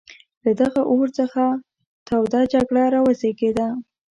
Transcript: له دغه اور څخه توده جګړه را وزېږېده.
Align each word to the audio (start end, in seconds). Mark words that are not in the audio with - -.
له 0.43 0.51
دغه 0.61 0.79
اور 0.91 1.07
څخه 1.19 1.43
توده 2.07 2.41
جګړه 2.53 2.83
را 2.93 2.99
وزېږېده. 3.07 3.67